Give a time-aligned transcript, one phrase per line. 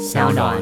[0.00, 0.56] 小暖。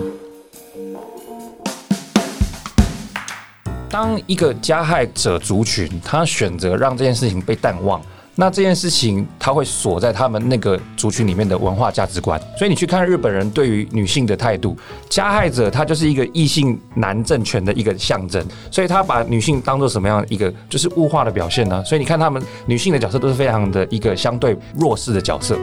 [3.89, 8.03] 当一个加害者族群，他选择让这件事情被淡忘。
[8.35, 12.41] 那这件事情，它会锁在他们那个族群里面的文化价值观。
[12.57, 14.77] 所以你去看日本人对于女性的态度，
[15.09, 21.83] 加害者他就是一个异性男政权的一个象征，所以他把女性当做什么样一个就是物化的表现呢？
[21.85, 25.59] 所以你看他们女性的角色都是非常的一个相对弱势的角色。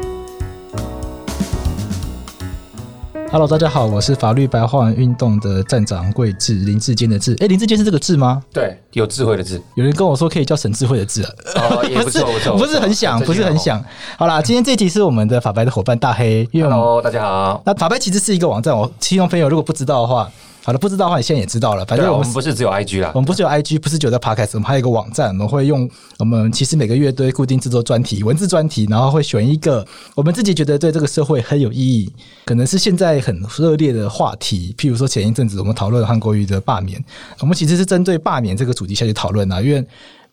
[3.36, 7.34] Hello，大家好，我是法律白话文运动的站长桂智，林志坚的智。
[7.34, 8.42] 哎、欸，林志坚是这个智吗？
[8.54, 9.62] 对，有智慧的智。
[9.74, 11.22] 有人跟我说可以叫沈智慧的智。
[11.22, 13.84] 哦，也不错， 不错，不是很想，不是很想。
[14.18, 16.48] 好啦，今天这集是我们的法白的伙伴大黑。
[16.54, 17.62] Hello，大家好。
[17.66, 20.32] 那法白其实是一个网站，我听众朋友如果不知道的话。
[20.66, 21.86] 好了，不知道的话，你现在也知道了。
[21.86, 25.28] 反正我们，不是只有 IG 啦，我们不是有 IG，不是只有在 Podcast，我们还有一个网站。
[25.28, 25.88] 我们会用
[26.18, 32.12] 我们其实每个月都会固定制作专题，文字专题，然后会选一个我们自己觉得对这个社会很有意义，
[32.46, 34.74] 可能是现在很热烈的话题。
[34.76, 37.00] 譬如说前一阵子我们讨论韩国瑜的罢免，
[37.42, 39.86] 我们其实是针对罢免这个主题下去讨论啊，因为。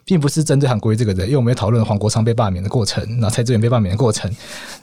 [0.05, 4.31] 并不是针对韩国这个人，因为我们要讨论黄国昌被罢免的过程，然后蔡志远被罢免的过程，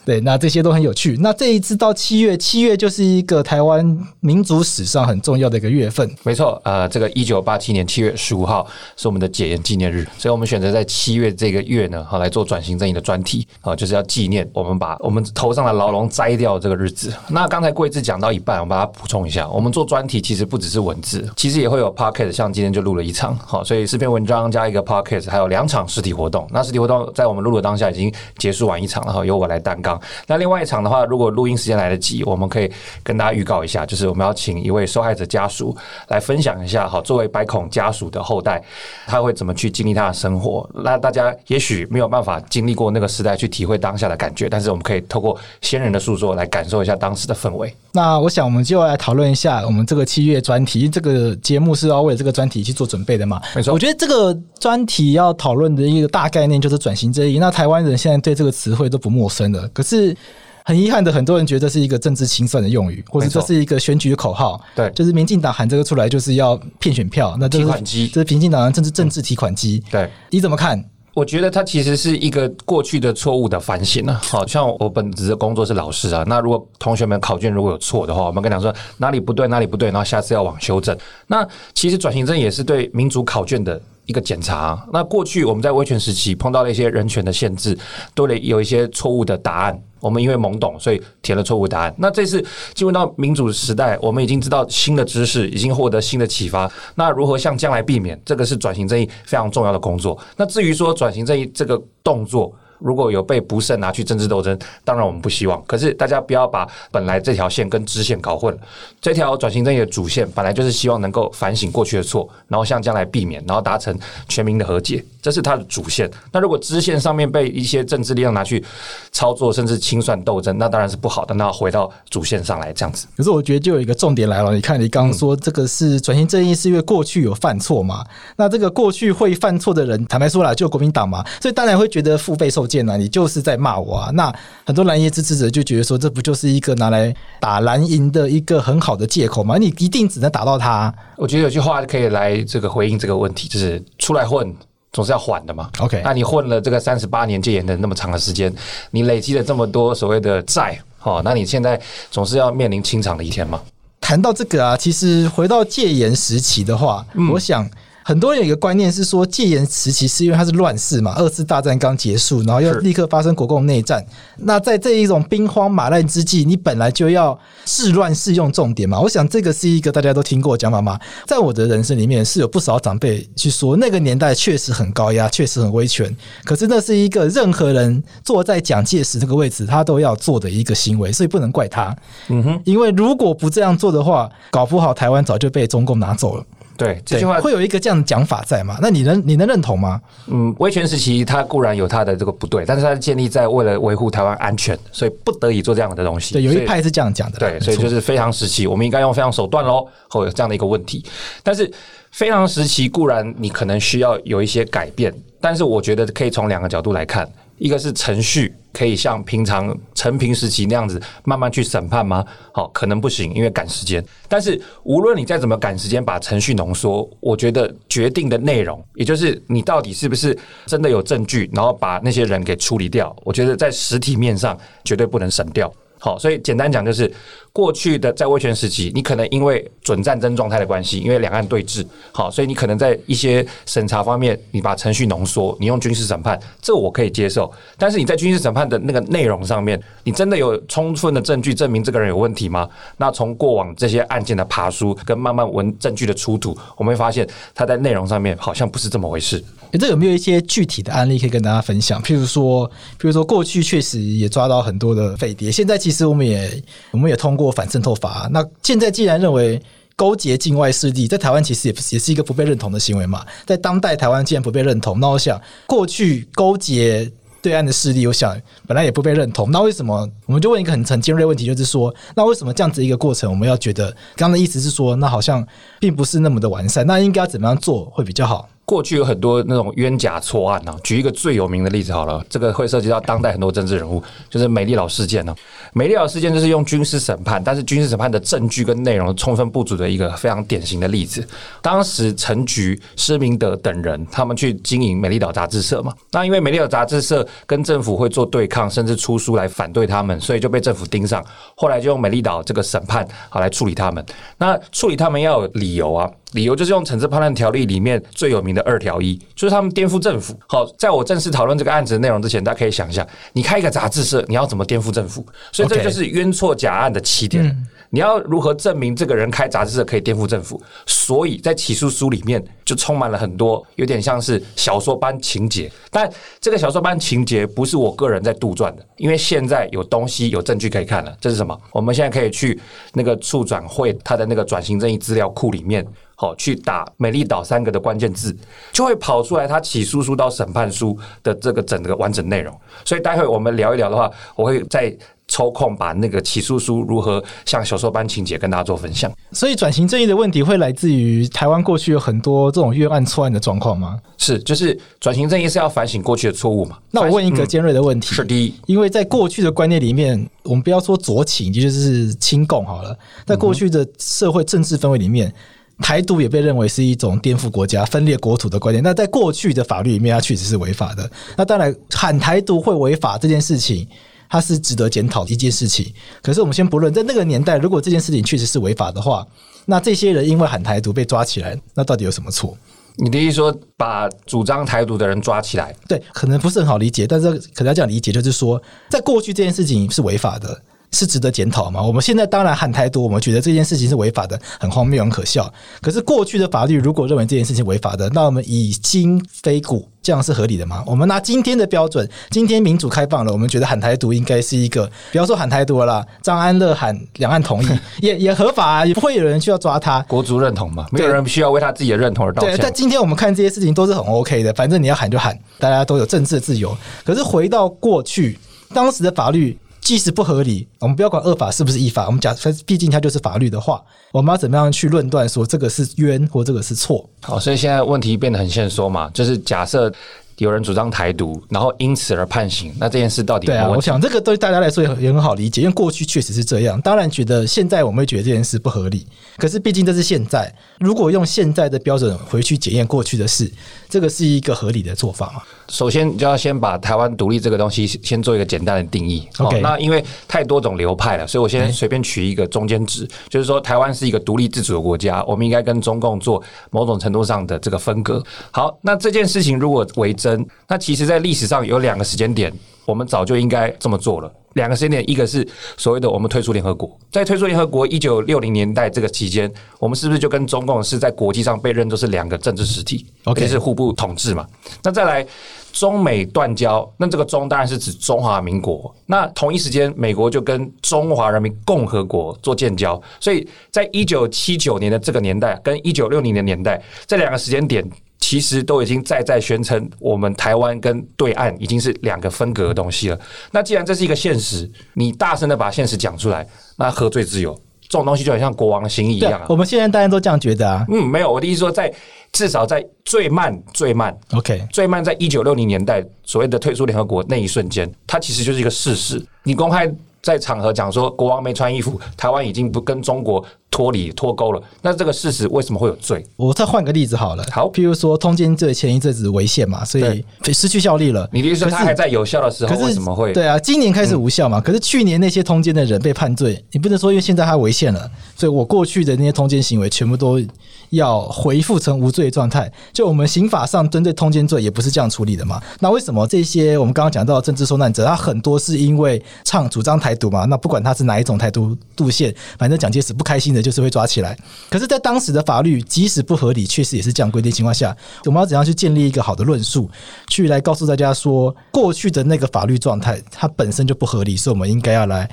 [0.06, 1.18] 对，那这些都很有趣。
[1.20, 6.10] 那这一次到七月，七月就是一个台湾民主史上很重要的一个月份。
[6.24, 17.14] 没错，呃，这个一九八七年七月十五号是我们的解严纪念日，所以我们选择在七月这个月呢，好来做转型正义的专题，啊，就是要纪念我们把我们头上的牢笼摘掉这个日子。
[17.28, 25.30] 那刚才贵志讲到一半，我们把它补充一下，我们做专题其实不只是文字，其实也会有 podcast，像今天就录了一场，好，所以四篇文章加一个 parket podcast。
[25.30, 30.00] 还有两场实体活动，那实体活动在我们录的当下已经结束完一场了，哈，由我来担纲。
[30.28, 32.72] 那另外一场的话，如果录音时间来得及，我们可以
[33.04, 35.76] 跟大家预告一下，就是我们要请一位受害者家属
[36.08, 38.62] 来分享一下，好，作为白孔家属的后代，
[39.08, 40.68] 他会怎么去经历他的生活。
[40.74, 47.74] 那大家也许没有办法经历过那个时代去体会当下的感觉，但是我们可以透过先人的诉说来感受一下当时的氛围。
[47.92, 53.42] 那我想我们就来讨论一下我们这个七月专题，这个节目是要为了这个专题去做准备的嘛？
[53.56, 57.40] 没错，我觉得这个专题要讨论的一个大概念就是转型正义。
[57.40, 60.16] 那台湾人现在对这个词汇都不陌生了，可是
[60.64, 64.62] 很遗憾的，很多人觉得这是一个政治清算的用语，或者这是一个选举的口号。
[64.76, 69.84] 对，就是民进党喊这个出来就是要骗选票，那这是提款机，这是民进党的政治政治提款机。
[69.90, 70.84] 对，你怎么看？
[71.16, 74.22] 我觉得它其实是一个过去的错误的反省啊。
[74.24, 80.96] 好像我本职的工作是老师啊，那如果同学们考卷如果有错的话，我们跟他说哪里不对，哪里不对，然后下次要往修正。
[81.26, 83.82] 那其实转型正义也是对民主考卷的。
[84.10, 84.84] 一个检查。
[84.92, 87.78] 那过去我们在威权时期碰到了一些人权的限制，
[88.16, 89.80] 都得有一些错误的答案。
[90.00, 91.94] 我们因为懵懂，所以填了错误答案。
[92.00, 92.44] 那这次
[92.74, 96.72] 进入到民主时代，我们已经知道新的知识，已经获得新的启发。
[96.96, 98.20] 那如何向将来避免？
[98.26, 100.18] 这个是转型正义非常重要的工作。
[100.38, 105.62] 那至于说转型正义这个动作，如果有被不慎拿去政治斗争，当然我们不希望。
[105.68, 108.60] 可是大家不要把本来这条线跟支线搞混了。
[109.02, 113.98] 这条转型正义的主线本来就是希望能够反省过去的错，然后向将来避免，然后达成
[114.28, 116.10] 全民的和解，这是它的主线。
[116.32, 118.64] 那如果支线上面被一些政治力量拿去
[119.12, 121.36] 操作，甚至清算斗争，那当然是不好的。
[121.36, 123.08] 那回到主线上来这样子。
[123.18, 124.54] 可是我觉得就有一个重点来了。
[124.54, 128.06] 你看，你刚刚说这个是转型正义，是因为过去有犯错嘛？
[128.38, 132.69] 那这个过去会犯错的人，坦白说来，就国民党嘛，所以当然会觉得腹背受。
[132.70, 132.96] 贱啊！
[132.96, 134.12] 你就是在骂我啊！
[134.14, 134.32] 那
[134.64, 139.58] 很多蓝营支持者就觉得说，这不就是一个拿来打蓝营的一个很好的借口吗？
[139.58, 140.94] 你一定只能打到他。
[141.18, 144.56] 我觉得有句话可以来这个回应这个问题，就是出来混
[144.94, 145.70] 总是要还的嘛。
[145.80, 148.54] OK，那你混了这个三十八年戒严的那么长的时间，
[148.92, 151.82] 你累积了这么多所谓的债，哦，那你现在
[152.12, 153.60] 总是要面临清偿的一天嘛。
[154.00, 157.70] 谈到这个啊，其实回到戒严时期的话，嗯、我想。
[158.10, 164.04] 很多人有一个观念是说，戒严时期是因为它是乱世嘛，二次大战刚结束，然后又立刻发生国共内战。
[164.38, 169.00] 那在这一种兵荒马乱之际，你本来就要治乱世用重点嘛。
[169.00, 171.00] 我想这个是一个大家都听过讲法嘛。
[171.28, 176.12] 在我的人生里面，是有不少长辈去说，那个年代确实很高压，确实很威权。
[176.46, 181.96] 可是那是一个任何人坐在蒋介石这个位置，他都要做的一个行为，所以不能怪他。
[182.30, 186.44] 嗯哼，因为如果不这样做的话，搞不好台湾早就被中共拿走了。
[186.80, 188.78] 对，这句话会有一个这样的讲法在吗？
[188.82, 190.02] 那你能你能认同吗？
[190.28, 196.34] 嗯，威权时期它固然有它的这个不对，但是它是建立在为了维护台湾安全，所以不得已做这样的东西。
[196.34, 197.38] 对，有一派是这样讲的。
[197.38, 201.06] 对，所以就是非常时期，我们应该用非常手段喽，会有这样的一个问题。
[201.44, 201.70] 但是
[202.12, 207.30] 非常时期固然你可能需要有一些改变，但是我觉得可以从两个角度来看。
[207.60, 212.26] 一个是程序可以像平常陈平时期那样子慢慢去审判吗？
[212.54, 214.04] 好，可能不行，因为赶时间。
[214.28, 225.72] 但是无论你再怎么赶时间，把程序浓缩，我觉得决定的内容，也就是你到底是不是真的有证据，然后把那些人给处理掉，我觉得在实体面上绝对不能省掉。
[226.00, 227.12] 好，所以简单讲就是，
[227.52, 237.52] 过去的在威权时期，你可能因为准战争状态的关系，因为两岸对峙，好，所以你可能在一些审查方面，你把程序浓缩，你用军事审判，这我可以接受。
[237.78, 242.70] 但是你在军事审判的那个内容上面，你真的有充分的证据证明这个人有问题吗？
[242.96, 249.44] 那从过往这些案件的爬书跟慢慢文证据的出土，我们会发现他在内容上面好像不是这么回事。
[249.74, 252.02] 这有没有一些具体的案例可以跟大家分享？
[252.02, 252.68] 譬如说，
[253.00, 258.30] 譬如说过去确实也抓到很多的匪谍，现在其实我们也我们也通过反渗透法。
[258.32, 259.60] 那现在既然认为
[259.96, 275.44] 勾结境外势力在台湾其实也也是一个不被认同的行为嘛，在当代台湾既然不被认同，那我想过去勾结对岸的势力，我想本来也不被认同，那为什么我们就问一个很很尖锐问题，就是说，那为什么这样子一个过程，我们要觉得刚刚的意思是说，那好像
[275.80, 278.48] 并不是那么的完善，那应该要怎么样做会比较好？
[278.70, 284.00] 过去有很多那种冤假错案呢、举一个最有名的例子好了，这个会涉及到当代很多政治人物，
[284.30, 285.36] 就是美丽岛事件呢、
[285.74, 291.28] 美丽岛事件就是用军事审判，但是军事审判的证据跟内容充分不足的一个非常典型的例子。
[291.64, 301.26] 当时陈菊、施明德等人他们去经营美丽岛杂志社嘛，那因为美丽岛杂志社跟政府会做对抗，甚至出书来反对他们，所以就被政府盯上。
[301.56, 304.06] 后来就用美丽岛这个审判好来处理他们。
[304.38, 306.08] 那处理他们要有理由啊。
[306.34, 310.38] 理由就是用惩治叛乱条例里面最有名的二条一，就是他们颠覆政府。
[310.48, 315.26] 好，在我正式讨论这个案子的内容之前，大家可以想一下，你开一个杂志社，你要怎么颠覆政府？
[315.52, 317.68] 所以这就是冤错假案的起点。
[317.92, 320.62] 你要如何证明这个人开杂志社可以颠覆政府？
[320.86, 326.08] 所以在起诉书里面就充满了很多有点像是小说般情节，但
[326.40, 331.18] 这个小说般情节不是我个人在杜撰的，因为现在有东西有证据可以看了。
[331.20, 331.60] 这是什么？
[331.72, 332.62] 我们现在可以去
[332.94, 335.84] 那个处转会他的那个转型正义资料库里面。
[336.22, 338.36] 好，去打美丽岛三个的关键字，
[338.74, 342.54] 就会跑出来他起诉书到审判书的这个整个完整内容。
[342.84, 344.94] 所以待会我们聊一聊的话，我会再
[345.30, 349.10] 抽空把那个起诉书如何像小说般情节跟大家做分享。
[349.32, 353.98] 所以转型正义的问题会来自于台湾过去有很多这种冤案错案的状况吗？
[354.18, 356.78] 是，就是转型正义是要反省过去的错误嘛？
[356.92, 362.94] 那我问一个尖锐的问题：嗯、是第一，因为在过去的观念里面，我们不要说左倾，就是亲共好了，
[363.26, 365.34] 在过去的社会政治氛围里面。
[365.82, 368.84] 台独也被认为是一种颠覆国家、分裂国土的观念。
[368.84, 371.10] 那在过去的法律里面，它确实是违法的。
[371.38, 373.88] 那当然，喊台独会违法这件事情，
[374.30, 375.92] 它是值得检讨的一件事情。
[376.22, 379.26] 可是我们先不论，在那个年代，如果这件事情确实是违法的话，
[379.66, 382.58] 那这些人因为喊台独被抓起来，那到底有什么错？
[382.98, 385.74] 你的意思说，把主张台独的人抓起来？
[385.88, 390.62] 对，可能不是很好理解，但是可能要这样理解，就是说，在过去这件事情是违法的。
[390.92, 391.82] 是值得检讨吗？
[391.82, 395.52] 我们现在当然喊台独，我们觉得这件事情是违法的，很荒谬、很可笑。
[395.82, 400.84] 可是过去的法律如果认为这件事情违法的，那我们以今非古，这样是合理的吗？
[400.88, 407.68] 我们拿今天的标准，今天民主开放了，我们觉得喊台独应该是一个，不要说喊台独了啦，张安乐喊两岸统一
[408.06, 410.02] 也也合法啊，也不会有人需要抓他。
[410.08, 412.56] 国足认同嘛，没有人需要为他自己的认同而道歉。
[412.56, 416.76] 对，但今天我们看这些事情都是很 OK 的，反正你要喊就喊，大家都有政治自由。
[417.06, 418.40] 可是回到过去，
[418.74, 419.58] 当时的法律。
[419.90, 427.10] 即使不合理，我们不要管恶法是不是依法，我们假设毕竟它就是法律的话，我们要怎么样去论断说这个是冤或这个是错？
[427.22, 429.92] 好，所以现在问题变得很现实嘛，就是假设
[430.40, 433.46] 有人主张台独，然后因此而判刑，那这件事到底？
[433.46, 436.80] 对啊，我想这个对大家来说也很也很好理解，因为过去确实是这样。
[436.82, 439.06] 当然，觉得现在我们会觉得这件事不合理，
[439.38, 443.52] 可是毕竟这是现在，如果用现在的标准回去检验过去的事，
[443.90, 445.42] 这个是一个合理的做法嘛？
[445.68, 449.28] 首先就要先把台湾独立这个东西先做一个简单的定义。
[449.40, 456.42] OK，那因为太多种流派了，所以我先随便取一个中间值，就是说台湾是一个独立自主的国家，我们应该跟中共做
[456.72, 458.24] 某种程度上的这个分割。
[458.52, 460.29] 好，那这件事情如果为真，
[460.68, 462.52] 那其实在历史上有两个时间点，
[462.86, 464.32] 我们早就应该这么做了。
[464.54, 474.46] 两个时间点，一个是所谓的我们退出联合国，在退出联合国一九六零年代这个期间，我们是不是就跟中共是在国际上被认作是两个政治实体？OK，是互不统治嘛？
[474.84, 475.26] 那再来。
[475.72, 478.94] 中美断交，那这个“中”当然是指中华民国。
[479.06, 483.00] 那同一时间，美国就跟中华人民共和国做建交。
[483.20, 487.88] 所以在一九七九年的这个年代，跟一九六零年的年代，这两个时间点，
[488.20, 493.20] 其实都已经在在宣称，我们台湾跟对岸已经是两个分隔的东西了。
[493.52, 496.46] 那既然这是一个现实，你大声的把现实讲出来，
[496.78, 497.60] 那何罪之有？
[497.92, 499.48] 这种东西就很像国王的心意一样啊！
[499.50, 500.86] 我们现在大家都这样觉得啊。
[500.90, 501.92] 嗯，没有，我的意思说，在
[502.32, 509.20] 至少在最慢、最慢，OK，最慢，在一九六零年代所谓的退出联合国那一瞬间，它其实就是一个事实。
[509.42, 514.62] 你公开在场合讲说国王没穿衣服，台湾已经不跟中国脱离脱钩了。
[514.82, 516.26] 那这个事实为什么会有罪？
[516.36, 517.46] 我再换个例子好了。
[517.52, 520.24] 好，譬如说通奸罪前一阵子违宪嘛，所以
[520.54, 521.28] 失去效力了。
[521.32, 523.32] 你的意思说他还在有效的时候，为什么会？
[523.32, 524.60] 对啊，今年开始无效嘛。
[524.60, 530.42] 嗯、可是去年那些通奸的人被判罪，你不能说因为现在他违宪了，所以我过去的那些通奸行为全部都
[530.90, 532.72] 要回复成无罪状态。
[532.92, 535.62] 就我们刑法上针对通奸罪也不是这样处理的嘛。
[535.80, 540.46] 那为什么这些我们刚刚讲到的政治受难者，他很多是因为唱主张台独嘛？
[540.46, 544.38] 那不管他是哪一种台独路线，反正蒋介石不开心的就是会抓起来。
[544.70, 549.90] 可是，在当时的法律即使不合理，确实也是这样规定情况下，我们要怎样去建立一个好的论述，
[550.28, 555.30] 去来告诉大家说，过去的那个法律状态它本身就不合理，所以我们应该要来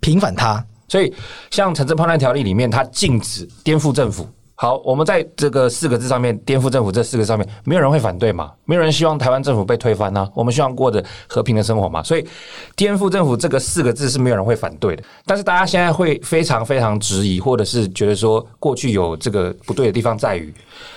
[0.00, 0.64] 平反它。
[0.88, 1.12] 所以，
[1.50, 4.28] 像《城镇判断条例》里面，它禁止颠覆政府。
[4.62, 8.52] 好，我们在这个四个字上面，颠覆政府这四个字上面，没有人会反对嘛？
[8.66, 12.02] 没有人希望台湾政府被推翻呢、我们希望过着和平的生活嘛？
[12.02, 12.28] 所以，
[12.76, 15.02] 颠覆政府这个四个字是没有人会反对的。
[15.24, 20.52] 但是大家现在会非常非常质疑，或者是觉得说，过去有这个不对的地方在于，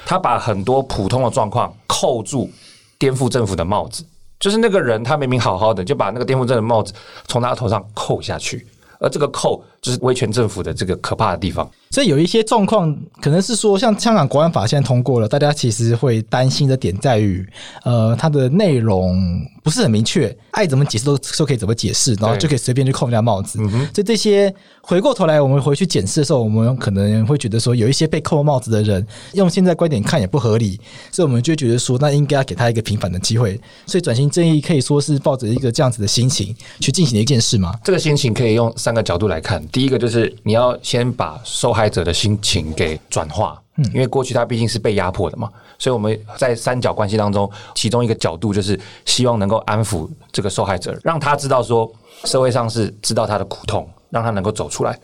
[0.05, 2.51] 他把很多普通的状况扣住
[2.99, 4.03] 颠覆政府的帽子，
[4.41, 6.93] 就是那个人他明明好好的，就把那个颠覆政府的帽子
[7.27, 8.67] 从他头上扣下去。
[8.99, 17.45] 而这个扣就是威权政府的这个可怕的地方，所以有一些状况可能是说，像香港国安法现在通过了，大家其实会担心的点在于，
[17.83, 23.59] 呃，它的内容不是很明确，爱怎么解释都都可以怎么解释，然后就可以随便去扣人家帽子。
[23.93, 30.79] 所以这些回过头来，我们回去检视的时候，我们可能会觉得说，有一些被扣帽子的人，用现在观点看也不合理，
[31.11, 33.59] 所以我们就觉得说，那应该要给他一个平反的机会。
[33.85, 37.77] 所以转型正义可以说是抱着一个这样子的心情去进行的一件事嘛。
[37.83, 38.93] 这个心情可以用三。
[38.93, 45.49] 个角度来看，第一个就是你要先把受害者的心情给转化，嗯，因为过去他毕竟是被压迫的嘛，
[45.79, 51.91] 所以我们在三角关系当中，其中一个角度就是希望能够安抚这个受害者，让他知道说
[52.25, 54.95] 社会上是知道他的苦痛，让他能够走出来。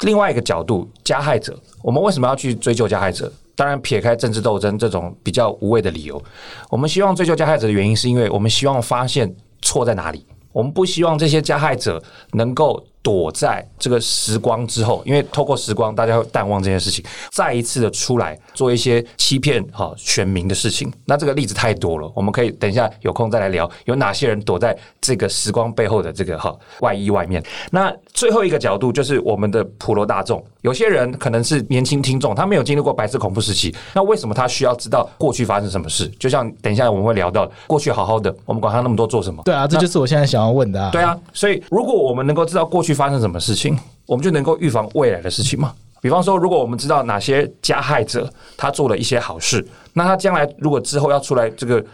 [0.00, 3.32] 另外一个角度，加害者，我们为什么要去追究加害者？
[3.56, 6.22] 当然，撇开政治斗争这种比较无谓的理由，
[6.68, 12.84] 我们希望追究加害者的原因，是因为我们希望发现错在哪里，我们不希望这些加害者能够。
[13.02, 20.92] 躲在这个时光之后，因为透过时光，大家会淡忘这件事情，再一次的出来做一些欺骗哈选民的事情。
[21.06, 27.42] 那这个例子太多了，我们可以等一下有空再来聊，有哪些人躲在这个时光背后的这个哈外衣外面。
[27.70, 36.06] 那最后一个角度就是我们的普罗大众，有些人可能是年轻听众，他没有经历过白色恐怖时期，那为什么他需要知道过去发生什么事？
[36.18, 39.40] 就像等一下我们会聊到，过去好好的，我们管他那么多做什么？
[39.44, 40.90] 对啊，这就是我现在想要问的啊。
[40.90, 42.87] 对啊，所以如果我们能够知道过去。
[42.88, 45.74] 去发生什么事情，我们就能够预防未来的事情吗。
[46.00, 49.62] 比方说，如果我们知道哪些加害者他做了一些好事。
[49.98, 51.84] 那他将来如果之后要出来这个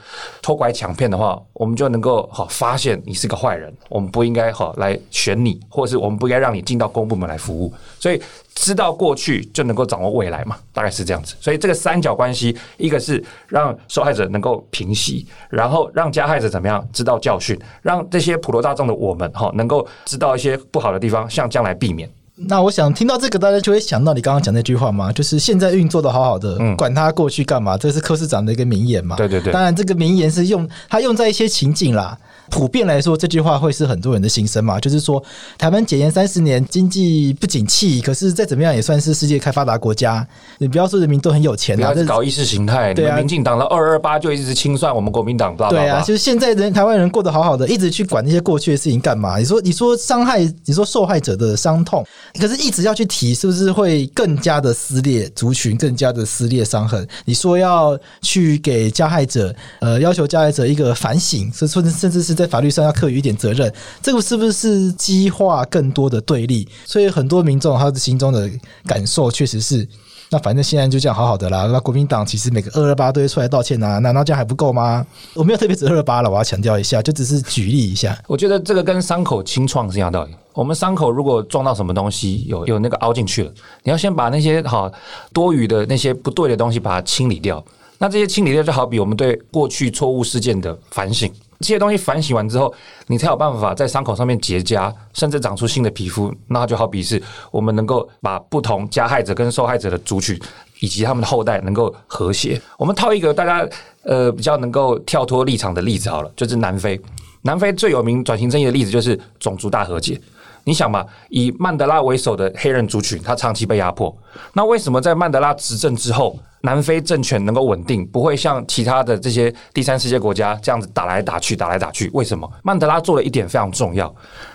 [0.43, 7.73] 偷拐抢骗的话，我们就能够好发现你是个坏人，我们不应该好来选你，或者是我们不应该让你进到公部门来服务。
[7.99, 8.21] 所以
[8.55, 11.35] 知道过去就能够掌握未来嘛，大概是这样子。
[11.41, 22.09] 所以这个三角关系，一个是让受害者能够平息，然后让加害者怎么样知道教训，让这些普罗大众的我们哈能够知道一些不好的地方，向将来避免。
[22.37, 27.77] 那我想听到这个，大家就会想到你刚刚讲那句话嘛，就是现在运作的好好的，管他过去干嘛？
[27.79, 29.15] 这是柯市长的一个名言嘛。
[29.17, 29.53] 对对对。
[29.53, 32.19] 当然，这个名言是用他用在一些情境啦。
[32.51, 35.23] 普遍来说，这句话会是很多人的心声嘛，就是说，
[35.57, 40.27] 台湾解严三十年，经济不景气，可是再怎么样也算是世界开发达国家。
[40.59, 42.93] 你不要说人民都很有钱，不要搞意识形态。
[42.93, 49.39] 对啊，民进党的二二八就一直清算我们国民党，对啊，就是现在人台湾人过得好好的，一直去管那些过去的事情干嘛？
[49.39, 52.07] 你说，你说伤害，你说受害者的伤痛，
[52.39, 57.09] 可是一直要去提，是不是会更加的撕裂族群，更加的撕裂伤痕？
[57.25, 62.34] 你说要去给加害者，呃，要求加害者一个反省，甚至甚至是。
[62.35, 63.73] 在法律上要课予一点责任，
[64.03, 66.67] 这个是不是激化更多的对立？
[66.85, 68.51] 所以很多民众他的心中的
[68.85, 69.87] 感受确实是，
[70.31, 71.67] 那反正现在就这样好好的啦。
[71.67, 75.07] 那国民党其实每个二二八都会出来道歉啊，难道这样还不够吗？
[75.35, 78.19] 我没有特别指二二八了，我要强调一下，就只是举例一下。
[78.27, 80.35] 我觉得这个跟伤口清创是一样道理。
[80.53, 84.91] 我们伤口如果撞到什么东西，有有那个凹进去了，你要先把那些好
[85.33, 87.65] 多余的那些不对的东西把它清理掉。
[87.99, 91.33] 那这些清理掉就好比我们对过去错误事件的反省。
[91.65, 92.73] 这些东西反省完之后，
[93.07, 96.31] 你才有办法在伤口上面结痂，甚至长出新的皮肤。
[96.49, 100.39] 那就好比是我们能够把不同加害者跟受害者的族群
[100.81, 102.61] 以及他们的后代能够和谐。
[102.77, 103.67] 我们套一个大家
[104.03, 107.01] 呃比较能够跳脱立场的例子好了，就是南非。
[107.41, 110.21] 南非最有名转型正义的例子就是种族大和解。
[110.65, 114.15] 你想嘛，以曼德拉为首的黑人族群，他长期被压迫。
[114.53, 122.09] 那为什么在曼德拉执政之后，南非政权能够稳定，不会像其他的这些第三世界国家这样子打来打去、打来打去？
[122.15, 122.51] 为什么？
[122.63, 124.13] 曼德拉做了一点非常重要，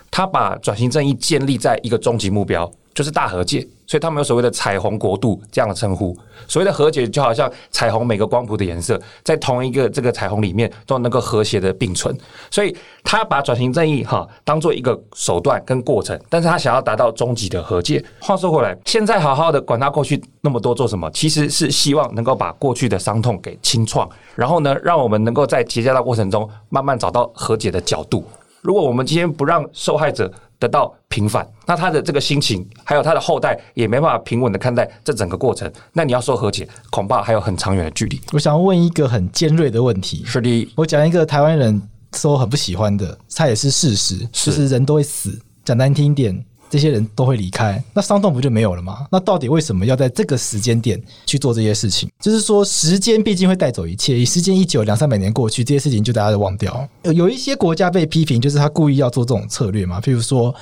[0.10, 3.66] 他把转型正义建立在一个终极目标，就是大和解。
[3.88, 6.16] 所以他们有所谓的“彩虹国度”这样的称呼。
[6.48, 12.16] 所谓的和解，就好像彩虹每个光谱的颜色，在同一个这个彩虹里面都能够和谐的并存。
[12.52, 18.04] 所以他把转型正义哈当做一个手段跟过程，但是他想要达到终极的和解。
[18.20, 28.24] 话说回来，现在好好的管他过去那么多做什么，其实是希望能够把过去的伤痛给清创，然后呢，让我们能够在结痂的过程中慢慢找到和解的角度。
[28.62, 35.72] 如果我们今天不让受害者得到平反，那他的这个心情，还有他的后代也没办法平稳的看待这整个过程。
[35.94, 38.20] 那你要说和解，恐怕还有很长远的距离。
[38.34, 41.82] 我想问一个很尖锐的问题：是的，我讲一个台湾人
[42.14, 45.40] 说很不喜欢的，他也是事实，是就是人都会死。
[45.64, 46.46] 讲难听一点。
[46.70, 49.08] 这些人都会离开，那伤痛不就没有了吗？
[49.12, 52.10] 那到底为什么要在这个时间点去做这些事情？
[52.20, 56.88] 就是说，时间毕竟会带走一切，时间一久，两三百年过去，这些事情就大家都忘掉。
[57.04, 60.00] 有一些国家被批评，就是他故意要做这种策略嘛。
[60.00, 60.54] 譬如说，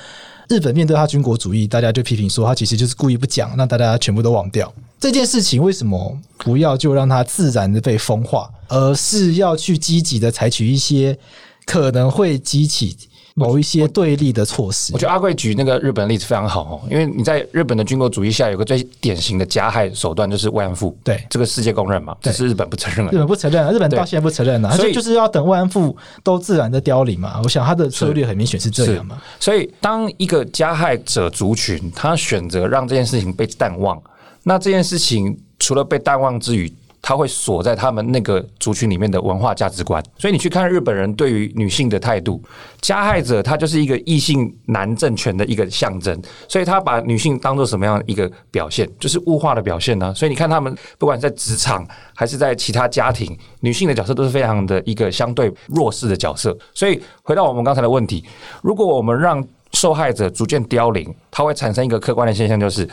[0.48, 5.62] 日本面对他军国主义，大家就批评说他其实就是故意不讲，让大家全部都忘掉这件事情。
[5.62, 11.18] 为什么不要就让它自然的被风化，而是要去积极的采取一些
[11.66, 12.96] 可能会激起？
[13.38, 21.24] 某一些对立的措施，我觉得阿贵举那个日本的例子非常好哦，因为你在日本的军国主义下，有个最典型的加害手段就是慰安妇，对。
[21.30, 27.40] 这个世界公认嘛，只是日本不承认，日本不承认，日本到现在不承认啊，所以就是要等慰安妇都自然的凋零嘛。
[27.44, 29.20] 我想他的策略很明显是这样嘛。
[29.38, 34.00] 所以当一个加害者族群他选择让这件事情被淡忘，
[34.42, 36.72] 那这件事情除了被淡忘之余，
[37.08, 42.38] 他会锁在他们那个族群里面的文化价值观，所以你去看日本人对于女性的态度，
[42.82, 50.12] 加害者他就是一个异性男政权的一个象征，所以他把女性当做什么样一个表现，就是物化的表现呢？
[50.14, 51.82] 所以你看他们不管在职场
[52.14, 56.54] 还是在其他家庭，女性的角色都是非常的一个相对弱势的角色。
[56.74, 58.22] 所以回到我们刚才的问题，
[58.60, 62.86] 如果我们让受害者逐渐凋零，它会产生一个客观的现象，就是。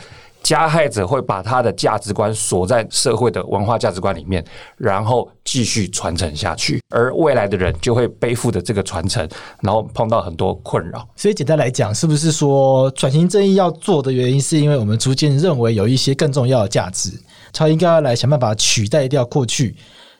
[0.46, 4.44] 加害者会把他的价值观锁在社会的文化价值观里面，
[4.76, 9.28] 然后继续传承下去，而未来的人就会背负着这个传承，
[9.60, 11.04] 然后碰到很多困扰。
[11.16, 17.10] 所以简单来讲，是不是说转型正义要做的原因，是因为我们逐渐认为有一些更重要的价值，
[17.52, 19.74] 他应该要来想办法取代掉过去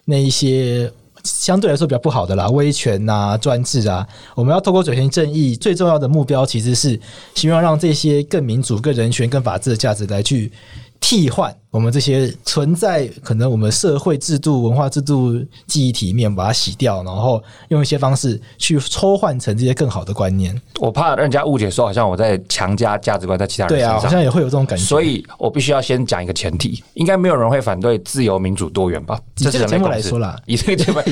[0.07, 0.93] 那一些。
[1.27, 6.99] 相对来说比较不好的啦，威权啊、专制啊，我们要透过转型正义，最重要的目标其实是
[7.35, 10.53] 希望让这些更民主、更人权、更法治的价值来去
[11.01, 11.55] 替换。
[11.71, 15.35] 我们这些存在可能我们社会制度、文化制度
[15.67, 20.59] 记忆体面，把它洗掉，然后用一些方式去抽换成这些更好的观念。
[20.81, 23.95] 我怕让人家误解说，好像我在强加价值观在其他人身上。
[23.95, 24.85] 对啊，好像也会有这种感觉。
[24.85, 29.21] 所以我必须要先讲一个前提，应该没有人会反对自由、民主、多元吧？
[29.39, 31.03] 以这个节目来说啦，以这个节目，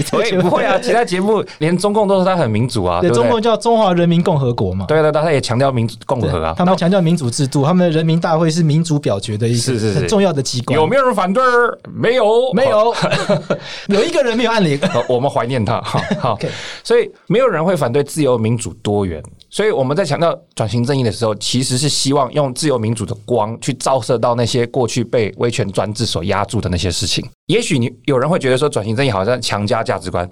[0.40, 10.43] 不会啊，其他节目连中共都说他很民主啊，对，中共叫中华人民共和国嘛，对对，他也强调民主共和啊，他们强调民主制度，他们的人民大会是民主表决的一个很重要的。
[10.68, 11.42] 有没有人反对？
[11.92, 12.94] 没有，没有，
[13.88, 14.78] 有一个人没有按铃。
[15.08, 15.80] 我们怀念他。
[15.82, 16.38] 好，好，
[16.82, 19.22] 所以没有人会反对自由、民主、多元。
[19.50, 27.24] 所以我们在强调转型正义的时候，其实是希望用自由民主的光去照射到那些过去被威权专制所压住的那些事情。
[27.46, 30.28] 也许你有人会觉得说，转型正义好像强加价值观，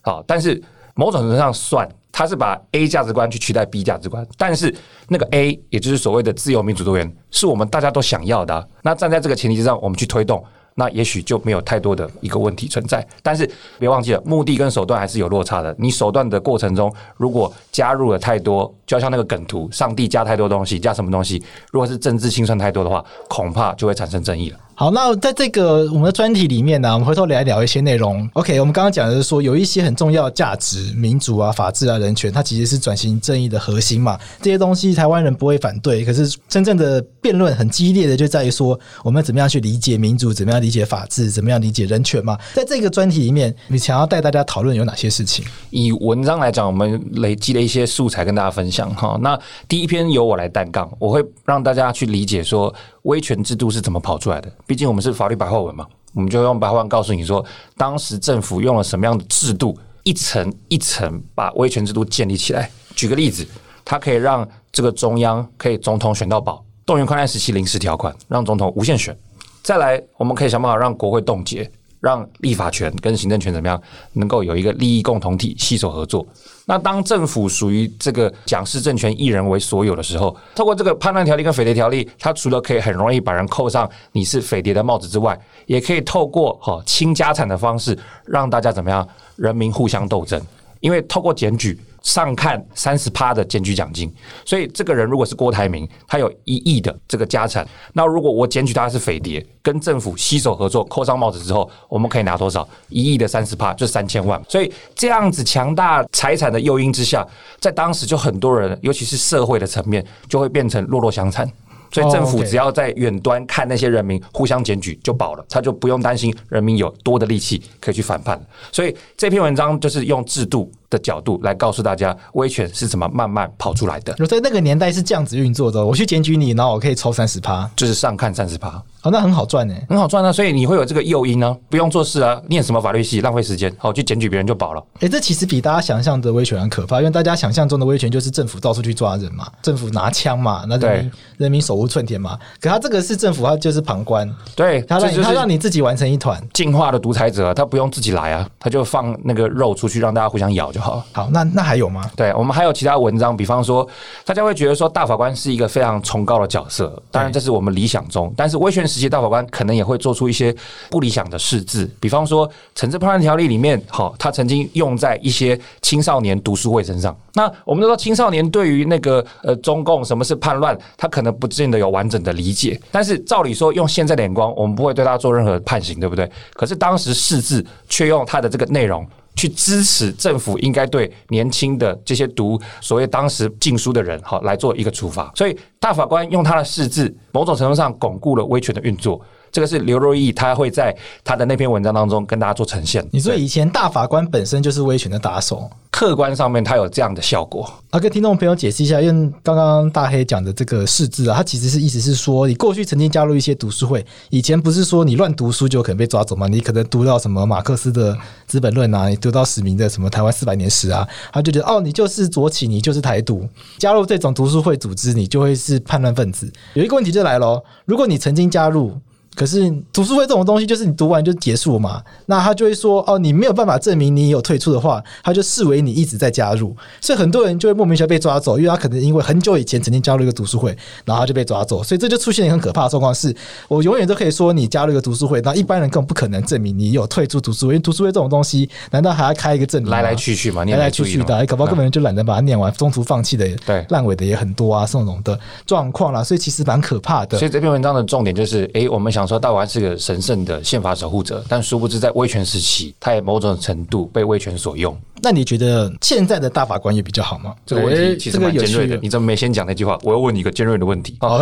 [0.00, 0.60] 好，但是
[0.94, 1.88] 某种程度上算。
[2.12, 4.72] 他是把 A 价值观去取代 B 价值观，但是
[5.08, 8.68] 那个 A 也就是所谓的自由民主多元，是我们大家都想要的。
[8.82, 10.44] 那站在这个前提之上，我们去推动，
[10.74, 13.06] 那也许就没有太多的一个问题存在。
[13.22, 15.74] 但是别忘记了，目的跟手段还是有落差的。
[15.78, 21.42] 你手段的过程中，如果加入了太多，就像那个梗图，上帝加太多东西，加什么东西？
[21.70, 24.58] 如果是政治清算太多的话，恐怕就会产生争议了。
[24.82, 28.28] 好，那在这个我们的专题里面呢，我们回头来聊一些内容。
[28.32, 34.18] OK，我们刚刚讲的是说，有一些很重要的价值，民主啊、法治啊、人权，它其实是转型正义的核心嘛。
[34.40, 42.36] 这些东西台湾人不会反对，可是真正的辩论很激烈的就在于说，我们怎么样去理解民主，怎么样理解法治，怎么样理解人权嘛。
[42.52, 45.44] 在这个专题里面，你想要带大家讨论有哪些事情？
[45.70, 49.16] 以文章来讲，我们累积了一些素材跟大家分享哈。
[49.22, 52.74] 那第一篇由我来担纲，我会让大家去理解说。
[53.02, 54.52] 威权制度是怎么跑出来的？
[54.66, 57.44] 毕竟我们是法律白话文嘛，我们就用白话文告诉你说，
[57.76, 62.70] 当时政府用了什么样的制度，一层一层把威权制度建立起来。
[62.94, 63.46] 举个例子，
[63.84, 69.16] 它可以让这个中央可以总统选到宝，动员戡乱时期临时条款让总统无限选。
[69.62, 71.70] 再来，我们可以想办法让国会冻结。
[72.02, 73.80] 让立法权跟行政权怎么样
[74.14, 76.26] 能够有一个利益共同体携手合作？
[76.66, 90.40] 那当政府属于这个蒋氏政权一人为所有的时候，透过这个判断条例跟匪谍条例，它除了可以很容易把人扣上你是匪谍的帽子之外，也可以透过哈清家产的方式让大家怎么样人民互相斗争。
[90.80, 94.12] 因为透过检举，上看三十趴的检举奖金。
[94.44, 102.68] 所以这个人如果是郭台铭，他有一亿的这个家产，那如果我检举他是匪谍，跟政府携手合作扣上帽子之后，我们可以拿多少？
[102.88, 104.42] 一亿的三十趴就三千万。
[104.48, 107.26] 所以这样子强大财产的诱因之下，
[107.60, 111.48] 在当时就很多人，尤其是社会的层面，就会变成弱弱相残。
[111.92, 118.42] 所以政府只要在远端看那些人民互相检举就饱了，他就不用担心人民有多的力气可以去反叛。
[118.72, 124.12] 所以这篇文章就是用制度的角度来告诉大家威权是怎么慢慢跑出来的。
[124.26, 128.68] 在那个年代是这样子运作的，我去检举你，然后我可以抽三十趴，就是上看三十趴，
[129.02, 134.84] 哦，那很好赚呢，很好赚啊，所以你会有这个诱因呢，不用做事啊，念什么法律系浪费时间，好去检举别人就饱了。
[135.00, 142.38] 哎，这其实比大家想象的威权很可怕，因为大家想象中的威权就是政府到处去抓人嘛，政府拿枪嘛，那人民人民手无寸铁嘛。
[142.60, 146.42] 可他这个是政府，他就是旁观，对，他让你他让你自己完成一团。
[146.52, 151.02] 进化的独裁者，他不用自己来啊，他就放那个肉出去让大家互相咬就好。
[151.12, 152.10] 好，那那还有吗？
[152.16, 153.88] 对，我们还有其他文章，比方说，
[154.24, 160.54] 大家会觉得说大法官是一个非常崇高的角色，当然这是我们理想中，但是威权时期大法官可能也会做出一些
[160.90, 167.16] 不理想的事迹，比方说惩治叛乱条例里面，好，他曾经用在一些青少年读书会身上。
[167.34, 176.30] 那我们都说青少年对于那个呃中共什么是叛乱，他可能不见得有完整的理解，但是照理说用现在的眼光，我们不会对他做任何判刑，对不对？
[176.54, 179.06] 可是当时释字却用他的这个内容。
[179.42, 185.32] 去支持政府应该对年轻的这些读所谓当时禁书的人，哈来做一个处罚。
[185.34, 189.20] 所以大法官用他的释字，某种程度上巩固了威权的运作。
[189.52, 193.06] 这个是刘若毅，他会在他的那篇文章当中跟大家做呈现。
[193.10, 197.70] 你说以前大法官本身就是威权的打手，客观上面他有这样的效果。
[197.90, 206.48] 啊，跟听众朋友解释一下，因为刚刚大黑讲的这个释字啊，他其实是意思是说，你过去曾经加入一些读书会，以前不是说你乱读书就可能被抓走吗？
[206.48, 208.14] 你可能读到什么马克思的
[208.46, 216.50] 《资本论》啊，你读到史明的什么《台湾四百年史》啊，他就觉得哦，你就是左起，你就是台独，加入这种读书会组织，你就会是叛乱分子。
[216.72, 218.98] 有一个问题就来了，如果你曾经加入。
[219.34, 222.02] 可是读书会这种东西，就是你读完就结束嘛。
[222.26, 226.76] 那他就会说，哦，你没有办法证明你有退出的话，他就视为你一直在加入。
[227.00, 231.82] 所以很多人就会莫名其妙被抓走，因为他可能因为很久以前曾经加入一个读书会，然后他就被抓走。
[231.82, 233.34] 所以这就出现一个很可怕的状况：是
[233.68, 237.74] 我永远都可以说你加入一个读书会，那一般人根本不可能证明你有退出读书会。
[237.74, 239.90] 因为读书会这种东西，难道还要开一个证明？
[239.90, 246.22] 来来去去嘛，来来去去的，搞不好根本就懒得把它念完，中途放弃的，对，烂尾的也很多啊，这种的状况啦。
[246.22, 247.38] 所以其实蛮可怕的。
[247.38, 249.92] 所以这篇文章的重点就是，哎，我们想说大法官是个。
[250.02, 254.96] 神圣的宪法守护者，但殊不知在威权时期，他也某种程度被威权所用。
[255.24, 257.54] 那你觉得现在的大法官也比较好吗？
[257.64, 258.98] 这个问题其实蛮尖锐的。
[259.00, 259.96] 你怎么没先讲那句话？
[260.02, 261.16] 我要问你一个尖锐的问题。
[261.20, 261.36] 好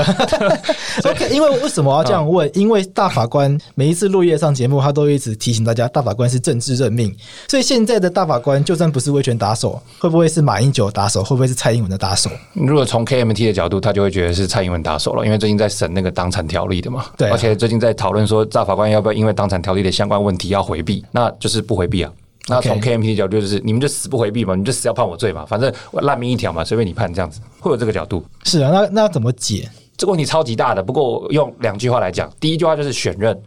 [1.05, 1.31] ，OK。
[1.31, 2.51] 因为为什么我要这样问？
[2.53, 7.15] 因为大法官每一次落叶上节目，他都一直提醒大家，大法官是政治任命。
[7.49, 11.25] 所以现在的大法官，就算不是威权打手，会不会是马英九打手？
[11.25, 12.29] 会不会是蔡英文的打手？
[12.53, 17.07] 如果从 KMT 的角度，他就会觉得是蔡英文打手了，因为最近在审那个党产条例的嘛。
[17.17, 21.03] 对，而且最近在讨论说，大法官要不要因为当产条例的相关问题要回避？
[21.13, 22.13] 那就是不回避啊。
[22.49, 28.25] 那从 KMT 的角度就是，你们就死不回避嘛，你就死要判我罪嘛，反正我烂命一条嘛，随便你判这样子，会有这个角度。
[28.45, 29.71] 是啊，那那怎么解？
[29.97, 30.83] 这个问题超级大的。
[30.83, 33.39] 不过用两句话来讲，第一句话就是选任，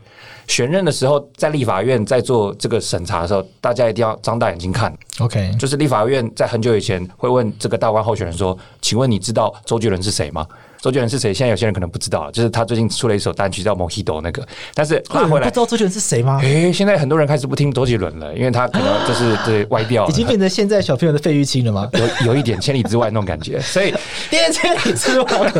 [0.47, 4.95] 选任的时候在立法院在做这个审查的时候，大家一定要张大眼睛看。
[5.19, 10.47] OK，就是立法院在很久以前会问这个大官候选人说：“请问你知道周杰伦是谁吗？”
[10.83, 11.33] 周杰伦是谁？
[11.33, 14.45] 现在有些人可能不知道，就是他最近出了一首单曲叫《Mojito》那个。
[14.73, 16.41] 但是拉回来，不知道周杰伦是谁吗？
[16.43, 21.89] 诶、欸，现在很多人开始不听周杰伦了，因为他可能就是对歪掉了，已经变成现在小朋友的费玉清了吗？
[21.93, 23.93] 有有一点千里之外那种感觉，所以
[24.29, 25.53] 变千里之外。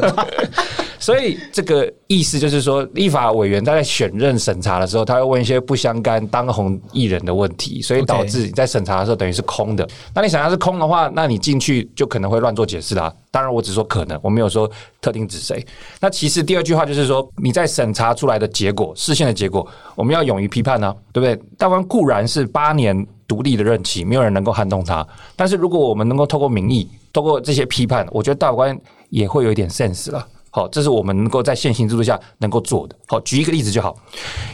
[1.04, 9.86] 所以这个意思就是说，立法委员他在选任审查的时候，他会问一些不相干当红艺人的问题，所以导致你在审查的时候等于是空的。
[10.16, 13.13] 那你想要是空的话，那你进去就可能会乱做解释啦。
[13.30, 14.70] 当然，我只说可能，我没有说
[15.02, 15.62] 特定指谁。
[16.00, 21.38] 那其实第二句话就是说，你在审查出来的结果、视线的结果，我们要勇于批判呢、啊，对不对？
[21.58, 25.06] 大官固然是八年独立的任期，没有人能够撼动他。
[25.36, 30.26] 但是如果我们能够透过民意、透过这些批判，我觉得大官也会有一点 sense 了。
[30.56, 32.96] 好，这是我们能够在现行制度下能够做的。
[33.08, 33.98] 好，举一个例子就好。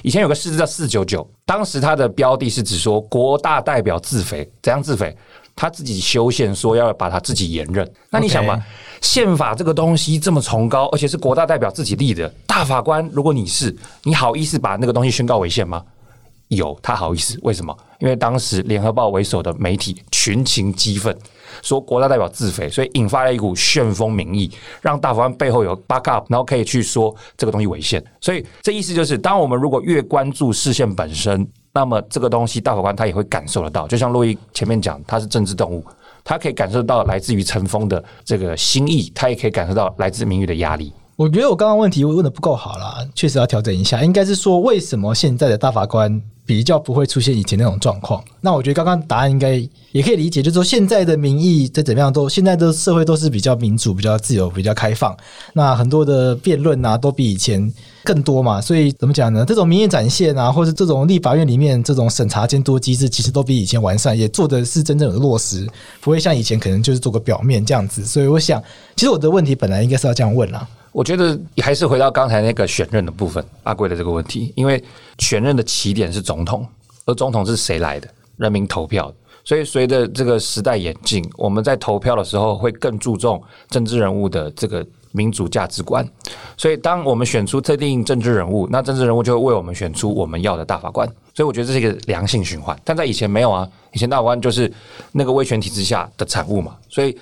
[0.01, 5.13] 以前有个市值叫四九九，当时它的标的是指说国大代表自肥，怎样自肥？
[5.57, 8.57] 他自己修宪说要把他自己延任，那你想嘛，
[9.01, 15.83] 宪法这个东西这么崇高，而且是国大代表自己立的大法官，如果你是，你好意思把那个东西宣告违宪吗？
[16.47, 17.77] 有，他好意思，为什么？
[17.99, 21.13] 因为当时联合报为首的媒体群情激愤，
[21.61, 28.03] 说国家代表自肥，所以引发了一股旋风民意，让大法官背后有 backup，然后可以去说这个东西违宪。
[28.21, 31.47] 所以这意思就是，当我们如果越关注视线本身。
[31.71, 35.85] 那么这个东西，大法官他也会感受得到，就像洛伊前面讲，他是政治动物，
[36.23, 40.91] 他可以感受到来自于尘封的这个心意，他也可以感受到来自名誉的压力。
[41.19, 44.01] 我觉得我刚刚问题问的不够好啦，确实要调整一下。
[44.01, 48.23] 应该是说，为什么现在的大法官比较不会出现以前那种状况？
[48.39, 55.13] 那我觉得刚刚答案应该也可以理解，就是说现在的民意在怎么样都，现在的社会都是比较民主、比较自由、比较开放。
[55.51, 57.69] 那很多的辩论啊，都比以前
[58.05, 58.61] 更多嘛。
[58.61, 59.43] 所以怎么讲呢？
[59.45, 65.67] 这种民意展现啊，或者这种立法院里面这种审查监督机制，其实都比以前完善，也做的是真正的落实，
[65.99, 68.05] 不会像以前可能就是做个表面这样子。
[68.05, 68.63] 所以我想，
[68.95, 70.65] 其实我的问题本来应该是要这样问啦。
[70.91, 74.83] 我觉得还是回到刚才那个选任的部分，阿贵的这个问题，因为
[75.19, 76.67] 选任的起点是总统，
[77.05, 78.07] 而总统是谁来的？
[78.37, 79.13] 人民投票。
[79.45, 86.07] 所以随着这个时代演进，我们在投票的时候会更注重政治人物的这个民主价值观。
[86.57, 91.07] 所以当我们选出特定政治人物，那政治人物就会为我们选出我们要的大法官。
[91.33, 92.77] 所以我觉得这是一个良性循环。
[92.83, 94.71] 但在以前没有啊，以前大法官就是
[95.11, 97.15] 那个威权体制下的产物嘛，所以。